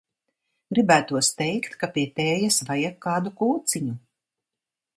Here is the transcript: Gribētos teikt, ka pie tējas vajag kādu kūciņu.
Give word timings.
Gribētos 0.77 1.29
teikt, 1.41 1.75
ka 1.83 1.89
pie 1.97 2.05
tējas 2.21 2.57
vajag 2.71 2.99
kādu 3.07 3.35
kūciņu. 3.43 3.95